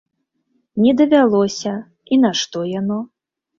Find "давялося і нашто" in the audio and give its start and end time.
1.01-2.67